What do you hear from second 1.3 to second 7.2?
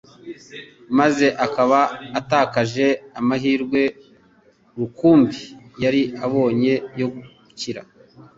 akaba atakaje amahirwe rukumbi yari abonye yo